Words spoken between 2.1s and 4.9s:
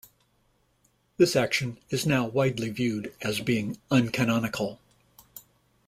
widely viewed as being uncanonical.